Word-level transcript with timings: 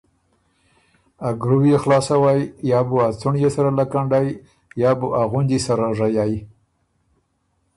ا 1.27 1.29
ګرُوويې 1.41 1.77
خلاصوئ 1.83 2.41
یا 2.71 2.79
بُو 2.87 2.95
ا 3.05 3.07
څُنړيې 3.19 3.49
سره 3.55 3.69
لکنډئ 3.79 4.27
یا 4.81 4.91
بُو 4.99 5.07
ا 5.21 5.23
غُنجی 5.31 5.59
سره 5.67 5.85
ريَئ۔ 5.99 6.35